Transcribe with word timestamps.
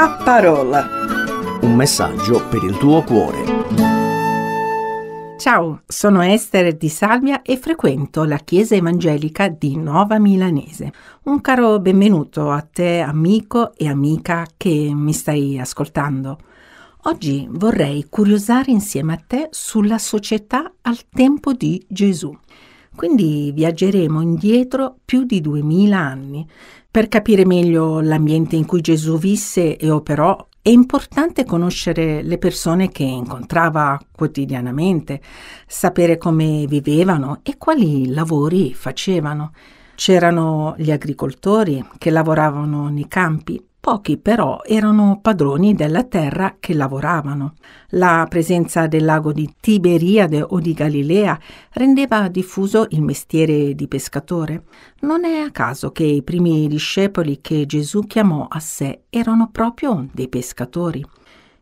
La 0.00 0.16
parola. 0.24 0.88
Un 1.60 1.74
messaggio 1.74 2.48
per 2.48 2.64
il 2.64 2.78
tuo 2.78 3.02
cuore. 3.02 3.44
Ciao, 5.36 5.82
sono 5.86 6.22
Esther 6.22 6.74
di 6.74 6.88
Salvia 6.88 7.42
e 7.42 7.58
frequento 7.58 8.24
la 8.24 8.38
Chiesa 8.38 8.74
Evangelica 8.74 9.48
di 9.48 9.76
Nova 9.76 10.18
Milanese. 10.18 10.90
Un 11.24 11.42
caro 11.42 11.80
benvenuto 11.80 12.50
a 12.50 12.62
te, 12.62 13.00
amico 13.00 13.74
e 13.76 13.88
amica 13.88 14.46
che 14.56 14.90
mi 14.90 15.12
stai 15.12 15.60
ascoltando. 15.60 16.38
Oggi 17.02 17.46
vorrei 17.50 18.06
curiosare 18.08 18.70
insieme 18.70 19.12
a 19.12 19.22
te 19.26 19.48
sulla 19.50 19.98
società 19.98 20.72
al 20.80 20.98
tempo 21.10 21.52
di 21.52 21.84
Gesù. 21.86 22.34
Quindi 23.00 23.50
viaggeremo 23.54 24.20
indietro 24.20 24.98
più 25.06 25.24
di 25.24 25.40
duemila 25.40 25.96
anni 25.96 26.46
per 26.90 27.08
capire 27.08 27.46
meglio 27.46 28.02
l'ambiente 28.02 28.56
in 28.56 28.66
cui 28.66 28.82
Gesù 28.82 29.16
visse 29.16 29.78
e 29.78 29.90
operò. 29.90 30.46
È 30.60 30.68
importante 30.68 31.46
conoscere 31.46 32.20
le 32.20 32.36
persone 32.36 32.90
che 32.90 33.04
incontrava 33.04 33.98
quotidianamente, 34.14 35.22
sapere 35.66 36.18
come 36.18 36.66
vivevano 36.68 37.40
e 37.42 37.56
quali 37.56 38.08
lavori 38.08 38.74
facevano. 38.74 39.52
C'erano 39.94 40.74
gli 40.76 40.90
agricoltori 40.90 41.82
che 41.96 42.10
lavoravano 42.10 42.90
nei 42.90 43.08
campi, 43.08 43.66
Pochi 43.80 44.18
però 44.18 44.60
erano 44.62 45.20
padroni 45.22 45.74
della 45.74 46.04
terra 46.04 46.56
che 46.60 46.74
lavoravano. 46.74 47.54
La 47.92 48.26
presenza 48.28 48.86
del 48.86 49.06
lago 49.06 49.32
di 49.32 49.54
Tiberiade 49.58 50.42
o 50.42 50.60
di 50.60 50.74
Galilea 50.74 51.40
rendeva 51.72 52.28
diffuso 52.28 52.86
il 52.90 53.00
mestiere 53.00 53.74
di 53.74 53.88
pescatore. 53.88 54.64
Non 55.00 55.24
è 55.24 55.38
a 55.38 55.50
caso 55.50 55.92
che 55.92 56.04
i 56.04 56.22
primi 56.22 56.68
discepoli 56.68 57.40
che 57.40 57.64
Gesù 57.64 58.00
chiamò 58.00 58.46
a 58.50 58.60
sé 58.60 59.04
erano 59.08 59.48
proprio 59.50 60.06
dei 60.12 60.28
pescatori. 60.28 61.02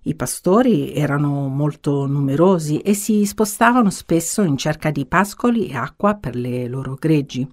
I 0.03 0.15
pastori 0.17 0.93
erano 0.95 1.47
molto 1.47 2.07
numerosi 2.07 2.79
e 2.79 2.95
si 2.95 3.25
spostavano 3.27 3.91
spesso 3.91 4.43
in 4.43 4.57
cerca 4.57 4.91
di 4.91 5.07
pascoli 5.07 5.69
e 5.69 5.77
acqua 5.77 6.15
per 6.15 6.35
le 6.35 6.67
loro 6.67 6.97
greggi. 6.99 7.49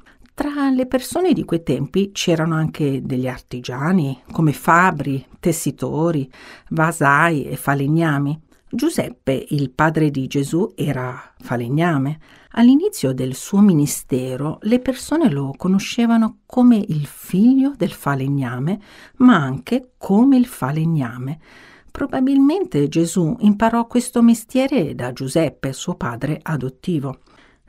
Tra 0.66 0.74
le 0.74 0.88
persone 0.88 1.34
di 1.34 1.46
quei 1.46 1.62
tempi 1.62 2.10
c'erano 2.12 2.56
anche 2.56 3.04
degli 3.04 3.28
artigiani, 3.28 4.24
come 4.32 4.52
fabbri, 4.52 5.24
tessitori, 5.40 6.28
vasai 6.70 7.46
e 7.46 7.56
falegnami. 7.56 8.42
Giuseppe, 8.68 9.46
il 9.50 9.70
padre 9.70 10.10
di 10.10 10.26
Gesù, 10.26 10.74
era 10.76 11.36
falegname. 11.38 12.18
All'inizio 12.54 13.14
del 13.14 13.36
suo 13.36 13.60
ministero 13.60 14.58
le 14.62 14.80
persone 14.80 15.30
lo 15.30 15.54
conoscevano 15.56 16.40
come 16.48 16.78
il 16.78 17.06
figlio 17.06 17.74
del 17.78 17.92
falegname, 17.92 18.82
ma 19.18 19.36
anche 19.36 19.92
come 20.00 20.36
il 20.36 20.48
falegname. 20.48 21.40
Probabilmente 21.92 22.88
Gesù 22.88 23.36
imparò 23.42 23.86
questo 23.86 24.24
mestiere 24.24 24.96
da 24.96 25.14
Giuseppe, 25.14 25.74
suo 25.74 25.94
padre 25.94 26.40
adottivo. 26.42 27.20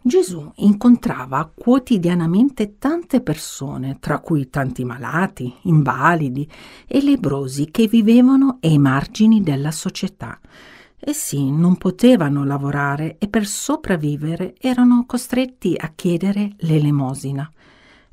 Gesù 0.02 0.52
incontrava 0.56 1.50
quotidianamente 1.52 2.78
tante 2.78 3.20
persone, 3.20 3.98
tra 3.98 4.20
cui 4.20 4.48
tanti 4.50 4.84
malati, 4.84 5.52
invalidi 5.62 6.48
e 6.86 7.02
lebrosi 7.02 7.70
che 7.72 7.88
vivevano 7.88 8.58
ai 8.60 8.78
margini 8.78 9.42
della 9.42 9.72
società. 9.72 10.38
Essi 10.98 11.50
non 11.50 11.76
potevano 11.76 12.44
lavorare 12.44 13.16
e 13.18 13.28
per 13.28 13.46
sopravvivere 13.46 14.54
erano 14.60 15.04
costretti 15.06 15.74
a 15.76 15.92
chiedere 15.94 16.52
l'elemosina. 16.58 17.50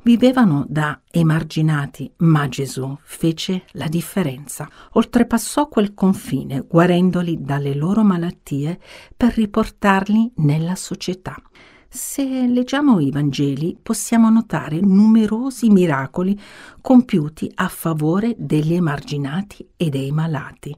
Vivevano 0.02 0.66
da 0.68 1.00
emarginati, 1.10 2.12
ma 2.18 2.50
Gesù 2.50 2.98
fece 3.04 3.64
la 3.72 3.88
differenza. 3.88 4.70
Oltrepassò 4.94 5.70
quel 5.70 5.94
confine, 5.94 6.66
guarendoli 6.68 7.38
dalle 7.40 7.74
loro 7.74 8.04
malattie 8.04 8.82
per 9.16 9.34
riportarli 9.34 10.34
nella 10.38 10.76
società. 10.76 11.42
Se 11.96 12.48
leggiamo 12.48 13.00
i 13.00 13.12
Vangeli 13.12 13.78
possiamo 13.80 14.28
notare 14.32 14.80
numerosi 14.80 15.70
miracoli 15.70 16.36
compiuti 16.82 17.52
a 17.54 17.68
favore 17.68 18.34
degli 18.36 18.74
emarginati 18.74 19.70
e 19.78 19.90
dei 19.90 20.10
malati. 20.10 20.76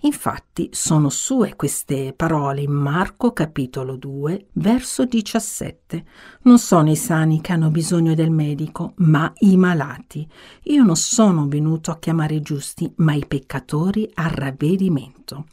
Infatti 0.00 0.68
sono 0.72 1.08
sue 1.08 1.54
queste 1.54 2.12
parole 2.16 2.62
in 2.62 2.72
Marco 2.72 3.32
capitolo 3.32 3.94
2 3.94 4.46
verso 4.54 5.04
17. 5.04 6.04
Non 6.42 6.58
sono 6.58 6.90
i 6.90 6.96
sani 6.96 7.40
che 7.40 7.52
hanno 7.52 7.70
bisogno 7.70 8.14
del 8.14 8.32
medico, 8.32 8.94
ma 8.96 9.32
i 9.38 9.56
malati. 9.56 10.28
Io 10.64 10.82
non 10.82 10.96
sono 10.96 11.46
venuto 11.46 11.92
a 11.92 11.98
chiamare 12.00 12.34
i 12.34 12.42
giusti, 12.42 12.92
ma 12.96 13.14
i 13.14 13.24
peccatori 13.24 14.10
al 14.14 14.30
ravvedimento. 14.30 15.46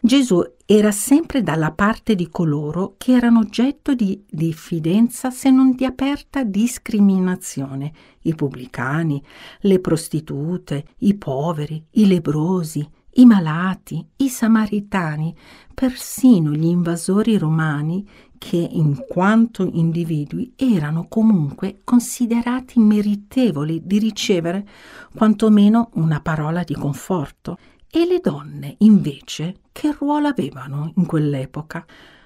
Gesù 0.00 0.40
era 0.64 0.92
sempre 0.92 1.42
dalla 1.42 1.72
parte 1.72 2.14
di 2.14 2.28
coloro 2.28 2.94
che 2.96 3.12
erano 3.12 3.40
oggetto 3.40 3.94
di 3.94 4.24
diffidenza 4.28 5.30
se 5.30 5.50
non 5.50 5.74
di 5.74 5.84
aperta 5.84 6.44
discriminazione, 6.44 7.92
i 8.22 8.34
pubblicani, 8.34 9.20
le 9.62 9.80
prostitute, 9.80 10.84
i 10.98 11.16
poveri, 11.16 11.84
i 11.92 12.06
lebrosi, 12.06 12.88
i 13.14 13.26
malati, 13.26 14.06
i 14.18 14.28
samaritani, 14.28 15.34
persino 15.74 16.52
gli 16.52 16.66
invasori 16.66 17.36
romani 17.36 18.06
che 18.38 18.56
in 18.56 19.04
quanto 19.08 19.68
individui 19.72 20.52
erano 20.54 21.06
comunque 21.08 21.80
considerati 21.82 22.78
meritevoli 22.78 23.82
di 23.84 23.98
ricevere 23.98 24.64
quantomeno 25.16 25.90
una 25.94 26.20
parola 26.20 26.62
di 26.62 26.74
conforto 26.74 27.58
e 27.90 28.06
le 28.06 28.20
donne, 28.20 28.74
invece, 28.78 29.60
che 29.72 29.94
ruolo 29.98 30.28
avevano 30.28 30.92
in 30.96 31.06
quell'epoca? 31.06 31.84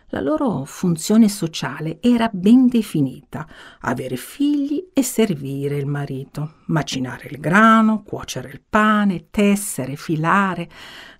La 0.08 0.20
loro 0.20 0.64
funzione 0.64 1.28
sociale 1.28 1.98
era 2.02 2.28
ben 2.30 2.68
definita, 2.68 3.46
avere 3.80 4.16
figli 4.16 4.88
e 4.92 5.02
servire 5.02 5.78
il 5.78 5.86
marito, 5.86 6.56
macinare 6.66 7.28
il 7.30 7.38
grano, 7.38 8.02
cuocere 8.02 8.50
il 8.50 8.60
pane, 8.68 9.28
tessere, 9.30 9.96
filare, 9.96 10.68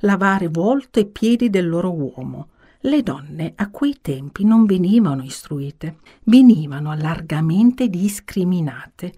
lavare 0.01 0.49
volto 0.49 1.01
e 1.01 1.07
piedi 1.07 1.49
del 1.49 1.69
loro 1.69 1.91
uomo. 1.91 2.49
Le 2.81 3.03
donne 3.03 3.53
a 3.57 3.71
quei 3.71 3.99
tempi 4.03 4.45
non 4.45 4.67
venivano 4.67 5.23
istruite, 5.23 5.99
venivano 6.25 6.93
largamente 6.95 7.89
discriminate 7.89 9.15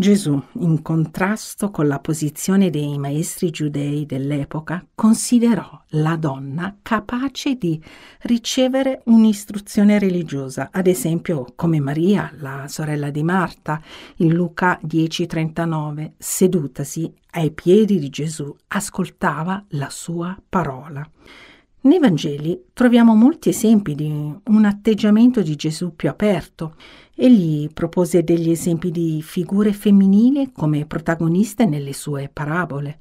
Gesù, 0.00 0.40
in 0.60 0.80
contrasto 0.80 1.72
con 1.72 1.88
la 1.88 1.98
posizione 1.98 2.70
dei 2.70 2.96
maestri 2.98 3.50
giudei 3.50 4.06
dell'epoca, 4.06 4.86
considerò 4.94 5.68
la 5.88 6.14
donna 6.14 6.76
capace 6.82 7.56
di 7.56 7.82
ricevere 8.20 9.02
un'istruzione 9.06 9.98
religiosa, 9.98 10.68
ad 10.70 10.86
esempio 10.86 11.46
come 11.56 11.80
Maria, 11.80 12.32
la 12.38 12.66
sorella 12.68 13.10
di 13.10 13.24
Marta, 13.24 13.82
in 14.18 14.34
Luca 14.34 14.78
10:39, 14.80 16.12
sedutasi 16.16 17.12
ai 17.32 17.50
piedi 17.50 17.98
di 17.98 18.08
Gesù, 18.08 18.54
ascoltava 18.68 19.64
la 19.70 19.90
sua 19.90 20.40
parola. 20.48 21.04
Nei 21.80 22.00
Vangeli 22.00 22.64
troviamo 22.72 23.14
molti 23.14 23.50
esempi 23.50 23.94
di 23.94 24.08
un 24.08 24.64
atteggiamento 24.64 25.42
di 25.42 25.54
Gesù 25.54 25.94
più 25.94 26.08
aperto. 26.08 26.74
Egli 27.14 27.68
propose 27.72 28.24
degli 28.24 28.50
esempi 28.50 28.90
di 28.90 29.22
figure 29.22 29.72
femminili 29.72 30.50
come 30.52 30.86
protagoniste 30.86 31.66
nelle 31.66 31.92
sue 31.92 32.28
parabole. 32.32 32.98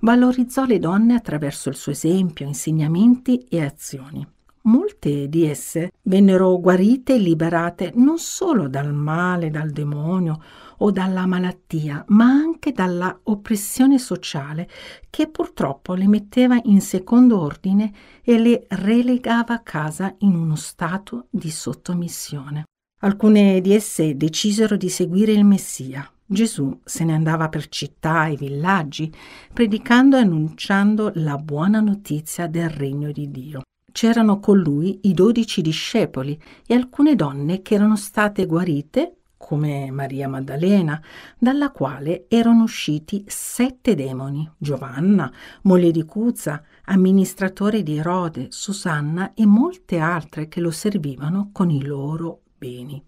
Valorizzò 0.00 0.66
le 0.66 0.78
donne 0.78 1.14
attraverso 1.14 1.70
il 1.70 1.76
suo 1.76 1.92
esempio, 1.92 2.46
insegnamenti 2.46 3.46
e 3.48 3.64
azioni. 3.64 4.26
Molte 4.62 5.30
di 5.30 5.46
esse 5.46 5.92
vennero 6.02 6.60
guarite 6.60 7.14
e 7.14 7.18
liberate 7.18 7.92
non 7.94 8.18
solo 8.18 8.68
dal 8.68 8.92
male, 8.92 9.48
dal 9.50 9.70
demonio 9.70 10.42
o 10.78 10.90
dalla 10.90 11.26
malattia, 11.26 12.04
ma 12.08 12.26
anche 12.26 12.72
dalla 12.72 13.18
oppressione 13.24 13.98
sociale 13.98 14.68
che 15.10 15.28
purtroppo 15.28 15.94
le 15.94 16.08
metteva 16.08 16.58
in 16.64 16.80
secondo 16.80 17.40
ordine 17.40 17.92
e 18.22 18.38
le 18.38 18.66
relegava 18.68 19.54
a 19.54 19.62
casa 19.62 20.14
in 20.18 20.34
uno 20.34 20.56
stato 20.56 21.26
di 21.30 21.50
sottomissione. 21.50 22.64
Alcune 23.00 23.60
di 23.60 23.72
esse 23.72 24.16
decisero 24.16 24.76
di 24.76 24.88
seguire 24.88 25.32
il 25.32 25.44
Messia. 25.44 26.10
Gesù 26.30 26.80
se 26.84 27.04
ne 27.04 27.14
andava 27.14 27.48
per 27.48 27.68
città 27.68 28.26
e 28.26 28.36
villaggi, 28.36 29.10
predicando 29.52 30.16
e 30.16 30.20
annunciando 30.20 31.12
la 31.14 31.38
buona 31.38 31.80
notizia 31.80 32.46
del 32.46 32.68
regno 32.68 33.12
di 33.12 33.30
Dio. 33.30 33.62
C'erano 33.90 34.38
con 34.38 34.58
lui 34.58 34.98
i 35.04 35.14
dodici 35.14 35.62
discepoli 35.62 36.38
e 36.66 36.74
alcune 36.74 37.14
donne 37.14 37.62
che 37.62 37.74
erano 37.74 37.96
state 37.96 38.44
guarite 38.46 39.17
come 39.38 39.90
Maria 39.90 40.28
Maddalena, 40.28 41.00
dalla 41.38 41.70
quale 41.70 42.26
erano 42.28 42.64
usciti 42.64 43.24
sette 43.26 43.94
demoni, 43.94 44.50
Giovanna, 44.58 45.32
moglie 45.62 45.90
di 45.92 46.04
Cuzza, 46.04 46.62
amministratore 46.84 47.82
di 47.82 47.96
Erode, 47.96 48.48
Susanna 48.50 49.32
e 49.32 49.46
molte 49.46 49.98
altre 49.98 50.48
che 50.48 50.60
lo 50.60 50.70
servivano 50.70 51.48
con 51.52 51.70
i 51.70 51.82
loro 51.82 52.42
beni. 52.58 53.02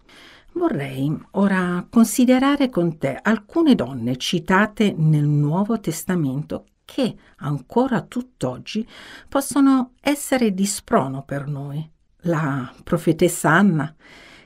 Vorrei 0.53 1.15
ora 1.31 1.85
considerare 1.89 2.69
con 2.69 2.97
te 2.97 3.17
alcune 3.21 3.75
donne 3.75 4.17
citate 4.17 4.93
nel 4.97 5.25
Nuovo 5.25 5.79
Testamento 5.79 6.65
che 6.83 7.15
ancora 7.37 8.01
tutt'oggi 8.01 8.85
possono 9.29 9.93
essere 10.01 10.53
di 10.53 10.65
sprono 10.65 11.23
per 11.23 11.47
noi. 11.47 11.89
La 12.25 12.71
profetessa 12.83 13.49
Anna, 13.49 13.95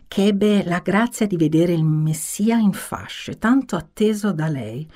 che 0.07 0.28
ebbe 0.28 0.63
la 0.63 0.80
grazia 0.80 1.28
di 1.28 1.38
vedere 1.38 1.74
il 1.74 1.84
Messia 1.84 2.57
in 2.57 2.74
fasce, 2.74 3.38
tanto 3.38 3.75
atteso 3.75 4.31
da 4.31 4.48
lei, 4.48 4.88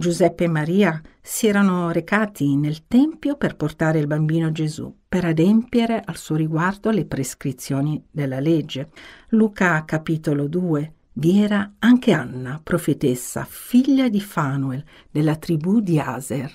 Giuseppe 0.00 0.44
e 0.44 0.48
Maria 0.48 1.00
si 1.20 1.46
erano 1.46 1.90
recati 1.90 2.56
nel 2.56 2.86
Tempio 2.86 3.36
per 3.36 3.54
portare 3.54 3.98
il 3.98 4.06
bambino 4.06 4.50
Gesù, 4.50 4.92
per 5.06 5.26
adempiere 5.26 6.00
al 6.02 6.16
suo 6.16 6.36
riguardo 6.36 6.90
le 6.90 7.04
prescrizioni 7.04 8.02
della 8.10 8.40
legge. 8.40 8.90
Luca 9.28 9.84
capitolo 9.84 10.48
2 10.48 10.94
vi 11.12 11.42
era 11.42 11.74
anche 11.80 12.12
Anna, 12.12 12.58
profetessa, 12.62 13.44
figlia 13.46 14.08
di 14.08 14.22
Fanuel, 14.22 14.82
della 15.10 15.36
tribù 15.36 15.80
di 15.80 15.98
Aser. 15.98 16.50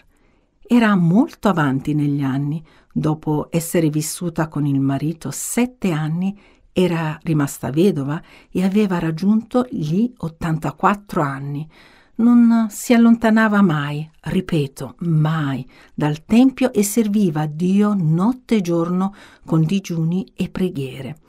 Era 0.66 0.96
molto 0.96 1.48
avanti 1.48 1.94
negli 1.94 2.24
anni, 2.24 2.66
dopo 2.92 3.50
essere 3.52 3.90
vissuta 3.90 4.48
con 4.48 4.66
il 4.66 4.80
marito 4.80 5.30
sette 5.30 5.92
anni, 5.92 6.36
era 6.78 7.18
rimasta 7.24 7.70
vedova 7.70 8.22
e 8.52 8.62
aveva 8.66 9.00
raggiunto 9.00 9.66
gli 9.72 10.12
84 10.18 11.22
anni 11.22 11.66
non 12.16 12.68
si 12.70 12.94
allontanava 12.94 13.62
mai, 13.62 14.10
ripeto, 14.22 14.96
mai, 15.00 15.66
dal 15.94 16.26
Tempio 16.26 16.74
e 16.74 16.84
serviva 16.84 17.46
Dio 17.46 17.94
notte 17.94 18.56
e 18.56 18.62
giorno 18.62 19.14
con 19.46 19.64
digiuni 19.64 20.32
e 20.36 20.50
preghiere. 20.50 21.20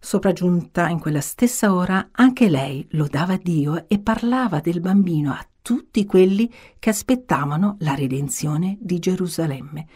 Sopraggiunta 0.00 0.88
in 0.88 0.98
quella 0.98 1.20
stessa 1.20 1.72
ora, 1.72 2.08
anche 2.12 2.48
lei 2.48 2.84
lodava 2.90 3.36
Dio 3.36 3.88
e 3.88 3.98
parlava 4.00 4.58
del 4.58 4.80
bambino 4.80 5.30
a 5.32 5.46
tutti 5.62 6.04
quelli 6.04 6.52
che 6.78 6.90
aspettavano 6.90 7.76
la 7.80 7.94
redenzione 7.94 8.76
di 8.80 8.98
Gerusalemme. 8.98 9.86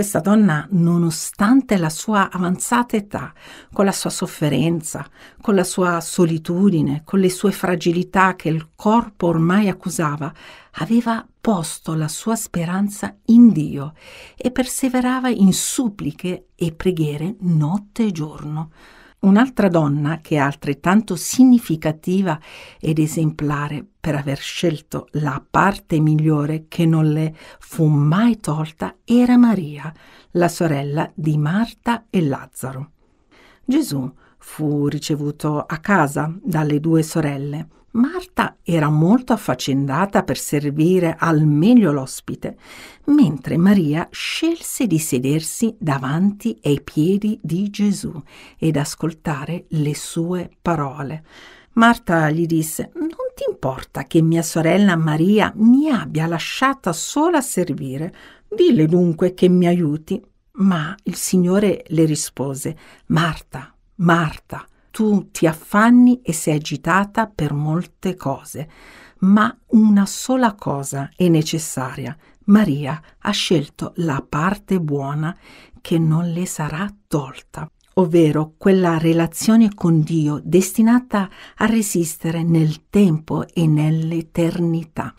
Questa 0.00 0.20
donna, 0.20 0.66
nonostante 0.70 1.76
la 1.76 1.90
sua 1.90 2.30
avanzata 2.30 2.96
età, 2.96 3.34
con 3.70 3.84
la 3.84 3.92
sua 3.92 4.08
sofferenza, 4.08 5.06
con 5.42 5.54
la 5.54 5.62
sua 5.62 6.00
solitudine, 6.00 7.02
con 7.04 7.20
le 7.20 7.28
sue 7.28 7.52
fragilità 7.52 8.34
che 8.34 8.48
il 8.48 8.70
corpo 8.74 9.26
ormai 9.26 9.68
accusava, 9.68 10.32
aveva 10.76 11.22
posto 11.38 11.92
la 11.92 12.08
sua 12.08 12.34
speranza 12.34 13.14
in 13.26 13.52
Dio 13.52 13.92
e 14.36 14.50
perseverava 14.50 15.28
in 15.28 15.52
suppliche 15.52 16.46
e 16.54 16.72
preghiere 16.72 17.36
notte 17.40 18.06
e 18.06 18.10
giorno. 18.10 18.70
Un'altra 19.20 19.68
donna 19.68 20.20
che 20.22 20.36
è 20.36 20.38
altrettanto 20.38 21.14
significativa 21.14 22.40
ed 22.80 22.98
esemplare 22.98 23.86
per 24.00 24.14
aver 24.14 24.38
scelto 24.38 25.08
la 25.12 25.44
parte 25.48 26.00
migliore 26.00 26.64
che 26.68 26.86
non 26.86 27.12
le 27.12 27.36
fu 27.58 27.84
mai 27.84 28.40
tolta 28.40 28.96
era 29.04 29.36
Maria, 29.36 29.92
la 30.32 30.48
sorella 30.48 31.10
di 31.14 31.36
Marta 31.36 32.06
e 32.08 32.22
Lazzaro. 32.22 32.92
Gesù 33.62 34.10
fu 34.38 34.88
ricevuto 34.88 35.60
a 35.60 35.76
casa 35.78 36.34
dalle 36.42 36.80
due 36.80 37.02
sorelle 37.02 37.68
Marta 37.92 38.56
era 38.62 38.88
molto 38.88 39.32
affaccendata 39.32 40.22
per 40.22 40.38
servire 40.38 41.16
al 41.18 41.44
meglio 41.44 41.90
l'ospite, 41.90 42.56
mentre 43.06 43.56
Maria 43.56 44.06
scelse 44.12 44.86
di 44.86 45.00
sedersi 45.00 45.74
davanti 45.76 46.56
ai 46.62 46.80
piedi 46.82 47.36
di 47.42 47.68
Gesù 47.68 48.12
ed 48.58 48.76
ascoltare 48.76 49.64
le 49.70 49.96
sue 49.96 50.50
parole. 50.62 51.24
Marta 51.72 52.30
gli 52.30 52.46
disse 52.46 52.92
Non 52.94 53.08
ti 53.34 53.44
importa 53.48 54.04
che 54.04 54.22
mia 54.22 54.42
sorella 54.42 54.94
Maria 54.94 55.52
mi 55.56 55.90
abbia 55.90 56.26
lasciata 56.26 56.92
sola 56.92 57.38
a 57.38 57.42
servire? 57.42 58.14
Dille 58.48 58.86
dunque 58.86 59.34
che 59.34 59.48
mi 59.48 59.66
aiuti. 59.66 60.22
Ma 60.52 60.94
il 61.04 61.14
Signore 61.14 61.84
le 61.88 62.04
rispose 62.04 62.76
Marta, 63.06 63.74
Marta, 63.96 64.66
tu 65.00 65.30
ti 65.30 65.46
affanni 65.46 66.20
e 66.20 66.34
sei 66.34 66.56
agitata 66.56 67.26
per 67.26 67.54
molte 67.54 68.16
cose, 68.16 68.68
ma 69.20 69.58
una 69.68 70.04
sola 70.04 70.54
cosa 70.54 71.08
è 71.16 71.26
necessaria. 71.28 72.14
Maria 72.44 73.00
ha 73.20 73.30
scelto 73.30 73.94
la 73.96 74.22
parte 74.28 74.78
buona 74.78 75.34
che 75.80 75.98
non 75.98 76.30
le 76.30 76.44
sarà 76.44 76.86
tolta, 77.06 77.66
ovvero 77.94 78.52
quella 78.58 78.98
relazione 78.98 79.72
con 79.72 80.02
Dio 80.02 80.38
destinata 80.44 81.30
a 81.56 81.64
resistere 81.64 82.42
nel 82.42 82.90
tempo 82.90 83.46
e 83.48 83.66
nell'eternità. 83.66 85.14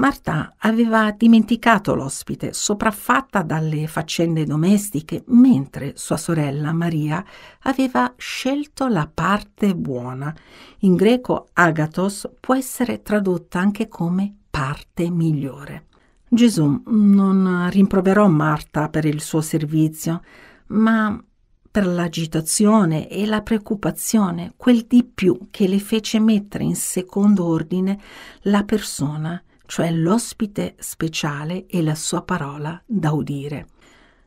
Marta 0.00 0.54
aveva 0.60 1.10
dimenticato 1.10 1.94
l'ospite, 1.94 2.54
sopraffatta 2.54 3.42
dalle 3.42 3.86
faccende 3.86 4.46
domestiche, 4.46 5.24
mentre 5.26 5.92
sua 5.94 6.16
sorella 6.16 6.72
Maria 6.72 7.22
aveva 7.64 8.14
scelto 8.16 8.88
la 8.88 9.06
parte 9.12 9.76
buona. 9.76 10.34
In 10.78 10.96
greco 10.96 11.48
agatos 11.52 12.30
può 12.40 12.54
essere 12.54 13.02
tradotta 13.02 13.58
anche 13.58 13.88
come 13.88 14.34
parte 14.48 15.10
migliore. 15.10 15.88
Gesù 16.26 16.82
non 16.86 17.68
rimproverò 17.70 18.26
Marta 18.26 18.88
per 18.88 19.04
il 19.04 19.20
suo 19.20 19.42
servizio, 19.42 20.22
ma 20.68 21.22
per 21.70 21.86
l'agitazione 21.86 23.06
e 23.06 23.26
la 23.26 23.42
preoccupazione, 23.42 24.54
quel 24.56 24.86
di 24.86 25.04
più 25.04 25.48
che 25.50 25.68
le 25.68 25.78
fece 25.78 26.18
mettere 26.20 26.64
in 26.64 26.74
secondo 26.74 27.44
ordine 27.44 28.00
la 28.44 28.64
persona 28.64 29.38
cioè 29.70 29.92
l'ospite 29.92 30.74
speciale 30.80 31.66
e 31.68 31.80
la 31.80 31.94
sua 31.94 32.22
parola 32.22 32.82
da 32.84 33.12
udire. 33.12 33.68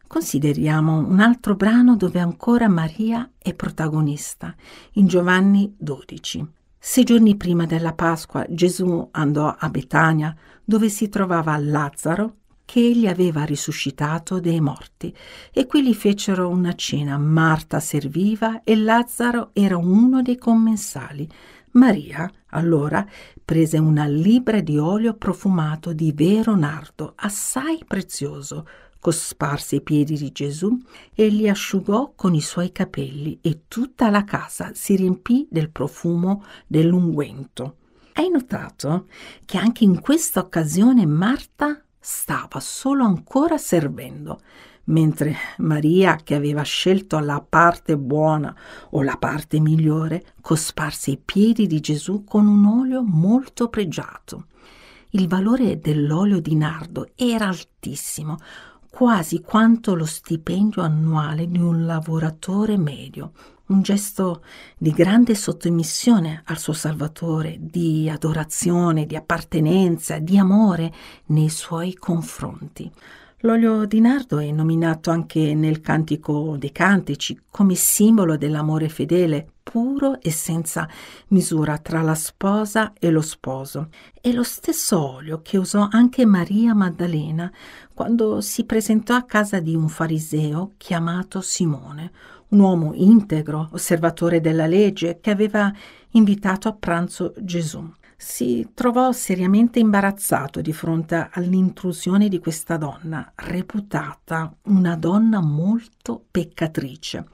Consideriamo 0.07 0.99
un 0.99 1.19
altro 1.19 1.55
brano 1.55 1.97
dove 1.97 2.21
ancora 2.21 2.69
Maria 2.69 3.29
è 3.37 3.53
protagonista, 3.53 4.55
in 4.93 5.07
Giovanni 5.07 5.75
12. 5.77 6.47
Sei 6.79 7.03
giorni 7.03 7.35
prima 7.35 7.65
della 7.65 7.91
Pasqua 7.91 8.45
Gesù 8.47 9.05
andò 9.11 9.53
a 9.57 9.69
Betania, 9.69 10.33
dove 10.63 10.87
si 10.87 11.09
trovava 11.09 11.57
Lazzaro, 11.57 12.35
che 12.63 12.79
egli 12.79 13.07
aveva 13.07 13.43
risuscitato 13.43 14.39
dei 14.39 14.61
morti, 14.61 15.13
e 15.51 15.65
qui 15.65 15.83
gli 15.83 15.93
fecero 15.93 16.47
una 16.47 16.73
cena. 16.73 17.17
Marta 17.17 17.81
serviva 17.81 18.63
e 18.63 18.77
Lazzaro 18.77 19.49
era 19.51 19.75
uno 19.75 20.21
dei 20.21 20.37
commensali. 20.37 21.29
Maria, 21.73 22.31
allora, 22.49 23.05
prese 23.43 23.79
una 23.79 24.05
libra 24.05 24.61
di 24.61 24.77
olio 24.77 25.15
profumato 25.15 25.91
di 25.93 26.11
vero 26.11 26.55
nardo, 26.55 27.13
assai 27.15 27.83
prezioso, 27.87 28.67
cosparse 28.99 29.77
i 29.77 29.81
piedi 29.81 30.15
di 30.15 30.31
Gesù 30.31 30.77
e 31.13 31.27
li 31.27 31.49
asciugò 31.49 32.13
con 32.15 32.35
i 32.35 32.41
suoi 32.41 32.71
capelli 32.71 33.39
e 33.41 33.63
tutta 33.67 34.09
la 34.09 34.23
casa 34.23 34.71
si 34.73 34.95
riempì 34.95 35.47
del 35.49 35.71
profumo 35.71 36.45
dell'unguento. 36.67 37.77
Hai 38.13 38.29
notato 38.29 39.07
che 39.43 39.57
anche 39.57 39.83
in 39.83 39.99
questa 39.99 40.41
occasione 40.41 41.07
Marta 41.07 41.83
stava 41.99 42.59
solo 42.59 43.03
ancora 43.03 43.57
servendo 43.57 44.41
mentre 44.85 45.35
Maria, 45.57 46.17
che 46.17 46.35
aveva 46.35 46.63
scelto 46.63 47.19
la 47.19 47.43
parte 47.47 47.97
buona 47.97 48.55
o 48.91 49.01
la 49.01 49.17
parte 49.17 49.59
migliore, 49.59 50.33
cosparse 50.41 51.11
i 51.11 51.21
piedi 51.23 51.67
di 51.67 51.79
Gesù 51.79 52.23
con 52.23 52.47
un 52.47 52.65
olio 52.65 53.03
molto 53.03 53.69
pregiato. 53.69 54.47
Il 55.11 55.27
valore 55.27 55.79
dell'olio 55.79 56.39
di 56.39 56.55
nardo 56.55 57.09
era 57.15 57.47
altissimo, 57.47 58.37
quasi 58.89 59.41
quanto 59.41 59.95
lo 59.95 60.05
stipendio 60.05 60.81
annuale 60.81 61.47
di 61.47 61.59
un 61.59 61.85
lavoratore 61.85 62.77
medio, 62.77 63.31
un 63.67 63.81
gesto 63.81 64.43
di 64.77 64.91
grande 64.91 65.35
sottomissione 65.35 66.41
al 66.45 66.57
suo 66.57 66.73
Salvatore, 66.73 67.57
di 67.59 68.09
adorazione, 68.09 69.05
di 69.05 69.15
appartenenza, 69.15 70.19
di 70.19 70.37
amore 70.37 70.91
nei 71.27 71.49
suoi 71.49 71.95
confronti. 71.95 72.91
L'olio 73.45 73.83
di 73.83 73.99
nardo 73.99 74.39
è 74.39 74.49
nominato 74.51 75.11
anche 75.11 75.53
nel 75.53 75.81
Cantico 75.81 76.55
dei 76.57 76.71
Cantici 76.71 77.37
come 77.51 77.75
simbolo 77.75 78.37
dell'amore 78.37 78.87
fedele, 78.87 79.45
puro 79.61 80.21
e 80.21 80.31
senza 80.31 80.87
misura 81.27 81.77
tra 81.77 82.01
la 82.01 82.15
sposa 82.15 82.93
e 82.97 83.09
lo 83.09 83.19
sposo. 83.19 83.89
È 84.21 84.31
lo 84.31 84.43
stesso 84.43 85.15
olio 85.15 85.41
che 85.41 85.57
usò 85.57 85.89
anche 85.91 86.25
Maria 86.25 86.73
Maddalena 86.73 87.51
quando 87.93 88.39
si 88.39 88.63
presentò 88.63 89.13
a 89.13 89.23
casa 89.23 89.59
di 89.59 89.75
un 89.75 89.89
fariseo 89.89 90.75
chiamato 90.77 91.41
Simone, 91.41 92.11
un 92.49 92.59
uomo 92.59 92.93
integro, 92.93 93.67
osservatore 93.73 94.39
della 94.39 94.67
legge, 94.67 95.19
che 95.19 95.31
aveva 95.31 95.69
invitato 96.11 96.69
a 96.69 96.73
pranzo 96.79 97.33
Gesù 97.39 97.91
si 98.23 98.69
trovò 98.73 99.11
seriamente 99.11 99.79
imbarazzato 99.79 100.61
di 100.61 100.71
fronte 100.71 101.27
all'intrusione 101.33 102.29
di 102.29 102.39
questa 102.39 102.77
donna, 102.77 103.33
reputata 103.35 104.55
una 104.67 104.95
donna 104.95 105.41
molto 105.41 106.23
peccatrice. 106.31 107.25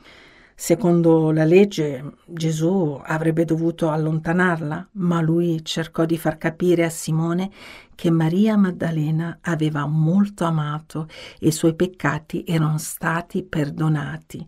Secondo 0.56 1.30
la 1.32 1.44
legge 1.46 2.16
Gesù 2.26 3.00
avrebbe 3.04 3.46
dovuto 3.46 3.92
allontanarla, 3.92 4.90
ma 4.94 5.22
lui 5.22 5.64
cercò 5.64 6.06
di 6.06 6.18
far 6.18 6.40
capire 6.40 6.86
a 6.86 6.90
Simone 6.90 7.52
che 7.94 8.10
Maria 8.10 8.58
Maddalena 8.58 9.38
aveva 9.42 9.86
molto 9.86 10.44
amato 10.44 11.08
e 11.40 11.50
i 11.50 11.52
suoi 11.52 11.76
peccati 11.76 12.44
erano 12.48 12.80
stati 12.80 13.44
perdonati. 13.44 14.48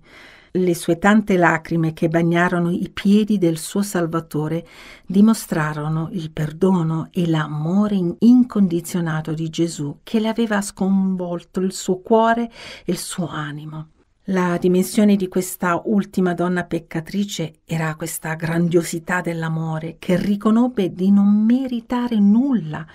Le 0.54 0.76
sue 0.76 0.98
tante 0.98 1.38
lacrime 1.38 1.94
che 1.94 2.10
bagnarono 2.10 2.72
i 2.72 2.90
piedi 2.94 3.38
del 3.38 3.58
suo 3.58 3.82
Salvatore 3.82 4.68
dimostrarono 5.06 6.10
il 6.12 6.30
perdono 6.32 7.08
e 7.12 7.26
l'amore 7.26 7.98
incondizionato 8.20 9.34
di 9.34 9.50
Gesù 9.50 10.00
che 10.04 10.20
le 10.20 10.28
aveva 10.28 10.62
sconvolto 10.62 11.62
il 11.62 11.72
suo 11.72 12.02
cuore 12.02 12.52
e 12.84 12.92
il 12.92 12.98
suo 12.98 13.28
animo. 13.28 13.92
La 14.26 14.58
dimensione 14.60 15.16
di 15.16 15.30
questa 15.30 15.82
ultima 15.86 16.34
donna 16.34 16.66
peccatrice 16.66 17.62
era 17.64 17.96
questa 17.96 18.36
grandiosità 18.36 19.22
dell'amore 19.22 19.96
che 20.00 20.18
riconobbe 20.18 20.94
di 20.94 21.12
non 21.12 21.46
meritare 21.46 22.20
nulla, 22.20 22.86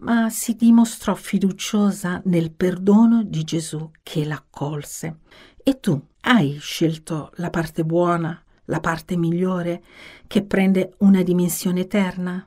ma 0.00 0.28
si 0.28 0.56
dimostrò 0.56 1.14
fiduciosa 1.14 2.20
nel 2.24 2.50
perdono 2.50 3.22
di 3.22 3.44
Gesù 3.44 3.90
che 4.02 4.24
l'accolse. 4.24 5.20
E 5.62 5.78
tu 5.78 6.08
hai 6.22 6.58
scelto 6.58 7.30
la 7.36 7.50
parte 7.50 7.84
buona, 7.84 8.42
la 8.66 8.80
parte 8.80 9.16
migliore, 9.16 9.82
che 10.26 10.44
prende 10.44 10.94
una 10.98 11.22
dimensione 11.22 11.80
eterna? 11.80 12.46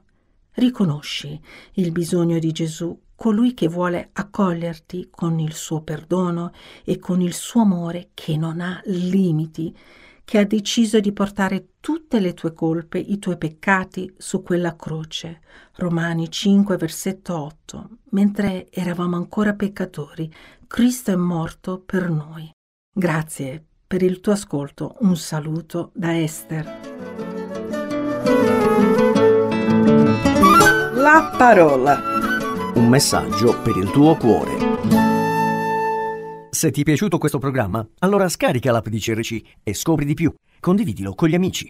Riconosci 0.51 1.39
il 1.73 1.91
bisogno 1.91 2.37
di 2.39 2.51
Gesù 2.51 2.97
colui 3.15 3.53
che 3.53 3.67
vuole 3.67 4.09
accoglierti 4.13 5.07
con 5.09 5.39
il 5.39 5.53
suo 5.53 5.81
perdono 5.81 6.51
e 6.83 6.99
con 6.99 7.21
il 7.21 7.33
suo 7.33 7.61
amore 7.61 8.09
che 8.13 8.37
non 8.37 8.59
ha 8.61 8.81
limiti, 8.85 9.75
che 10.25 10.37
ha 10.37 10.45
deciso 10.45 10.99
di 10.99 11.11
portare 11.11 11.69
tutte 11.79 12.19
le 12.19 12.33
tue 12.33 12.53
colpe, 12.53 12.99
i 12.99 13.19
tuoi 13.19 13.37
peccati 13.37 14.13
su 14.17 14.41
quella 14.43 14.75
croce. 14.75 15.41
Romani 15.75 16.29
5, 16.29 16.77
versetto 16.77 17.35
8. 17.35 17.89
Mentre 18.11 18.69
eravamo 18.71 19.15
ancora 19.15 19.53
peccatori, 19.53 20.31
Cristo 20.67 21.11
è 21.11 21.15
morto 21.15 21.79
per 21.79 22.09
noi. 22.09 22.51
Grazie 22.95 23.65
per 23.87 24.03
il 24.03 24.19
tuo 24.19 24.33
ascolto. 24.33 24.97
Un 24.99 25.17
saluto 25.17 25.89
da 25.95 26.21
Esther. 26.21 26.65
La 30.93 31.33
parola 31.35 31.99
un 32.75 32.87
messaggio 32.87 33.59
per 33.63 33.77
il 33.77 33.89
tuo 33.89 34.15
cuore. 34.15 34.51
Se 36.51 36.69
ti 36.69 36.81
è 36.81 36.83
piaciuto 36.83 37.17
questo 37.17 37.39
programma, 37.39 37.83
allora 37.99 38.29
scarica 38.29 38.71
l'app 38.71 38.87
di 38.87 38.99
CRC 38.99 39.41
e 39.63 39.73
scopri 39.73 40.05
di 40.05 40.13
più. 40.13 40.31
Condividilo 40.59 41.15
con 41.15 41.29
gli 41.29 41.35
amici. 41.35 41.67